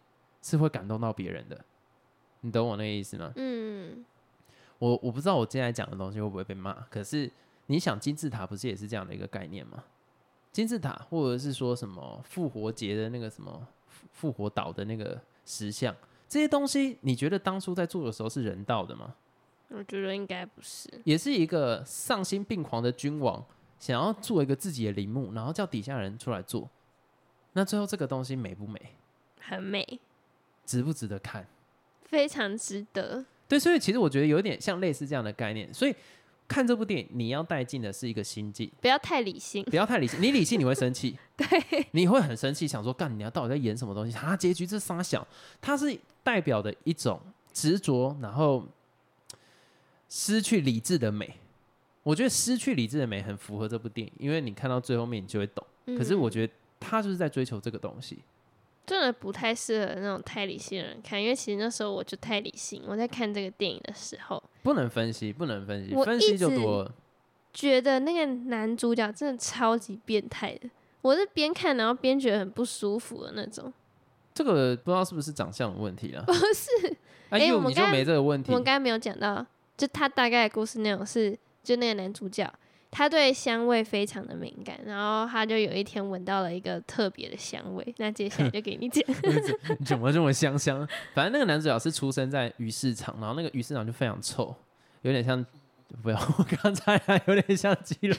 [0.42, 1.58] 是会感动到别人的。
[2.42, 3.32] 你懂我那个意思吗？
[3.36, 4.04] 嗯，
[4.78, 7.28] 我我不知道我接下来讲的东西会不会被骂，可是
[7.66, 9.82] 你想金字塔不是也是这样的一个概念吗？
[10.52, 15.92] 金字塔或者是说什么复活节的那个什么复复活岛的那个石像，
[16.28, 19.14] 这些东西，你觉得当初在做的时候是人道的吗？
[19.70, 20.88] 我觉得应该不是。
[21.04, 23.42] 也是一个丧心病狂的君王，
[23.78, 26.68] 想要做一个自己的陵墓，然后叫底下人出来做。
[27.54, 28.80] 那最后这个东西美不美？
[29.40, 29.98] 很美，
[30.64, 31.46] 值不值得看？
[32.04, 33.24] 非常值得。
[33.48, 35.72] 对，所以其实我觉得有点像类似这样的概念。
[35.72, 35.94] 所以
[36.46, 39.64] 看这部电影，你要带进的是一个心境，不要太理性。
[39.64, 40.20] 不要太理性。
[40.20, 41.46] 你理性你会生气， 对，
[41.92, 44.16] 你会很生气，想说干你要到底在演什么东西？
[44.16, 45.26] 啊，结局这傻小，
[45.60, 47.20] 它是代表的一种
[47.52, 48.66] 执着，然后
[50.08, 51.38] 失去理智的美。
[52.02, 55.66] 我觉得失去理智的美很符合这部电影，因为你看到最后面你就会懂。
[55.98, 56.52] 可是我嗯觉得
[56.84, 58.18] 他就是在追求这个东西。
[58.86, 62.82] 真的不太适合那种太理性的人看，因为其实那时候我就太理性。
[62.86, 66.94] 我在看这个电影的时候，不能分析，不能分析，分析就多了。
[67.54, 70.68] 觉得那个男主角真的超级变态的，
[71.00, 73.72] 我是边看然后边觉得很不舒服的那种。
[74.34, 76.22] 这个不知道是不是长相的问题啊？
[76.26, 76.94] 不是，
[77.30, 79.46] 哎我们刚没这个问题我们刚才没有讲到，
[79.78, 82.52] 就他大概的故事内容是，就那个男主角，
[82.94, 89.02] 他对香味非常的敏感，然后他就有一天闻到了一个特别的香味，那接下来就给你讲。
[89.84, 90.88] 怎么这么香香？
[91.12, 94.54] 反正那个男主角是出生在鱼市场，然后那个鱼市场就非常臭，
[95.02, 95.44] 有点像。
[96.02, 98.18] 不要，我刚才还有点像基隆。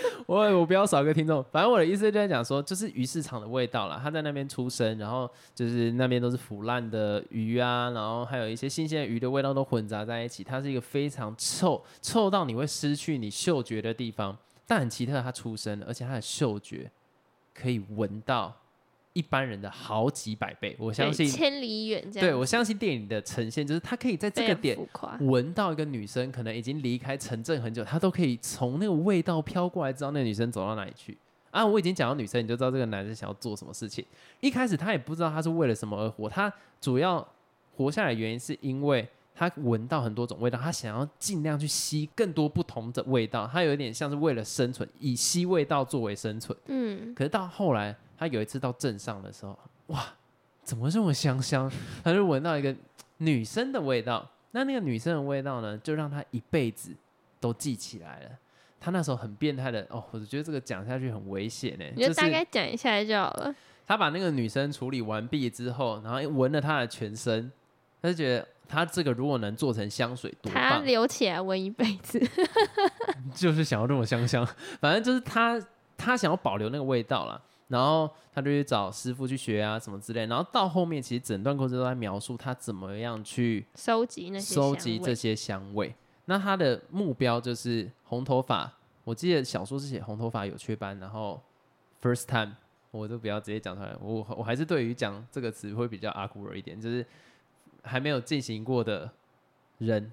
[0.26, 1.44] 我我不要少个听众。
[1.50, 4.00] 反正我的意思就在讲说，就是鱼市场的味道啦。
[4.02, 10.44] 他在那边出生，然后就是那边都是腐烂的鱼啊，然后还有一些新鲜的鱼的味道都混杂在一起。
[10.44, 14.36] 它是一个非常臭，臭到你会失去你嗅觉的地方。
[14.66, 16.90] 但很奇特，他出生，而且他的嗅觉
[17.54, 18.54] 可以闻到
[19.12, 20.76] 一般人的好几百倍。
[20.78, 22.28] 我相信，千里远这样。
[22.28, 24.78] 对我相信电影的呈现就是他可以在这个点。
[25.20, 31.16] 闻到一个女生可能已经离开城镇很久，他都可以从那个味道飘过来，知道那个女生走到哪里去
[31.50, 31.64] 啊！
[31.64, 34.04] 我已经讲到女生，你就知道这个男生想要做什么事情。
[34.40, 37.26] 一开始他也不知道他是为了什么而活，他主要
[37.74, 46.56] 活下来的原因是因为他闻到很多种味道，他想要尽量去吸更多不同的味道，他有一点像是为了生存，以吸味道作为生存。
[46.66, 49.56] 嗯，可是到后来，他有一次到镇上的时候，
[49.86, 50.04] 哇，
[50.64, 51.70] 怎么这么香香？
[52.02, 52.74] 他就闻到一个
[53.18, 54.28] 女生的味道。
[54.50, 56.90] 那那个女生的味道呢，就让他一辈子
[57.38, 58.30] 都记起来了。
[58.80, 61.84] 他那时候很变态的哦，我觉得这个讲下去很危险呢。
[61.94, 63.54] 你就大概讲一下就好了。
[63.86, 67.50] 他把那个女生处理完毕之后，然后闻了她的全身，
[68.00, 70.78] 他就觉得他这个如果能做成香水，多他！
[70.78, 72.20] 留起来闻一辈子。
[73.34, 74.46] 就是想要这么香香，
[74.80, 75.60] 反正就是他
[75.96, 77.40] 他想要保留那个味道啦。
[77.68, 85.94] 然后他就去找师傅去学啊什么之类，然后到后面其实整段过程都在描述他怎么样去收集那些收集这些香味。
[86.24, 88.70] 那他的目标就是红头发，
[89.04, 91.40] 我记得小说是写红头发有雀斑，然后
[92.02, 92.54] first time
[92.90, 97.04] 我都不要直接讲出来，我我还是对于讲这个词会比较阿古尔一点，就是
[97.82, 99.10] 还没有进行过的
[99.78, 100.12] 人，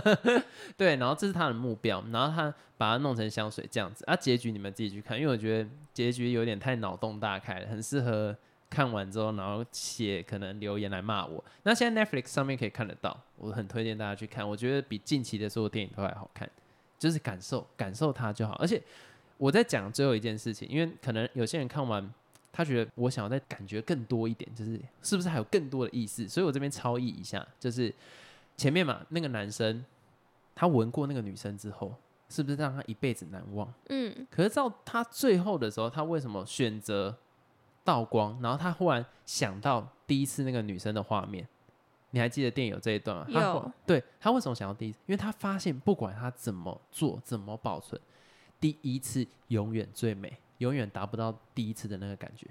[0.76, 8.36] 对，然后这是他的目标，然后他把它弄成香水这样子啊，结局你们自己去看，因为我觉得结局有点太脑洞大开了，很适合
[8.68, 11.42] 看完之后然后写可能留言来骂我。
[11.62, 16.50] 那现在 Netflix 上面可以看得到，我很推荐大家去看，我觉得比近期的所有电影都还好看，
[16.98, 18.54] 就是感受感受它就好。
[18.54, 18.82] 而且
[19.38, 22.12] 我在讲最后一件事情，因为可能有些人看完。
[22.52, 26.26] 他觉得我想要再感觉更多一点，就是是不是还有更多的意思？
[26.26, 27.94] 所以我这边超译一下，就是
[28.56, 29.84] 前面嘛，那个男生
[30.54, 31.94] 他闻过那个女生之后，
[32.28, 33.72] 是不是让他一辈子难忘？
[33.88, 37.16] 嗯，可是到他最后的时候，他为什么选择
[37.84, 38.38] 道光？
[38.42, 41.46] 然后他忽然想到第一次那个女生的画面，
[42.10, 43.26] 你还记得电影有这一段吗？
[43.32, 44.98] 他有对他为什么想要第一次？
[45.06, 48.00] 因为他发现不管他怎么做、怎么保存，
[48.60, 50.38] 第一次永远最美。
[50.60, 52.48] 永远达不到第一次的那个感觉，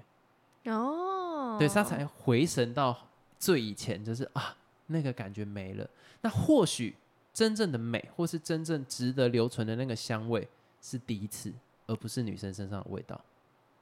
[0.70, 2.96] 哦，对，他才回神到
[3.36, 4.56] 最以前，就是啊，
[4.86, 5.88] 那个感觉没了。
[6.22, 6.94] 那或许
[7.32, 10.48] 真正的美，或是真正值得留存的那个香味，
[10.80, 11.52] 是第一次，
[11.86, 13.20] 而不是女生身上的味道，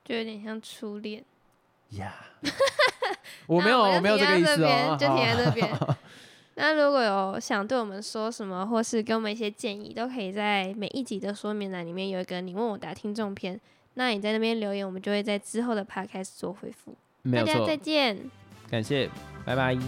[0.05, 1.25] 就有点像初恋。
[1.91, 2.15] 呀，
[3.47, 5.71] 我没有，我没有这个意思哦，就停在这边。
[6.57, 13.61] 那如果有想对我们说什么，或是给我们一些建议，都可以在每一集的说明栏里面有一个你问我答听众篇。
[13.95, 16.97] 那你在那边留言，我们就会在之后的 podcast 做回复。
[17.31, 18.19] 大家再见。
[18.69, 19.09] 感谢，
[19.45, 19.79] 拜拜。